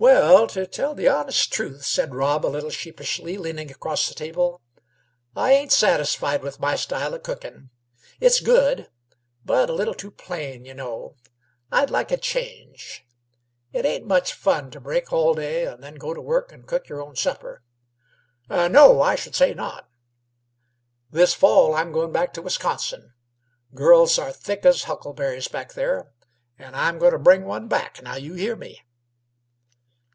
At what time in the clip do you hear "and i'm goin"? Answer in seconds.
26.56-27.10